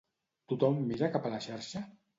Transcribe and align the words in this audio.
Tothom 0.53 0.81
mira 0.87 1.13
cap 1.19 1.29
a 1.31 1.35
la 1.37 1.45
xarxa? 1.49 1.89